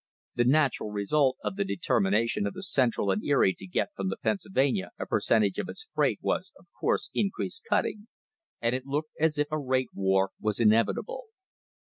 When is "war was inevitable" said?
9.93-11.25